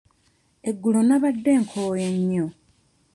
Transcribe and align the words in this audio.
Eggulo 0.69 0.99
nnabadde 1.03 1.51
nkooye 1.61 2.07
nnyo. 2.17 2.45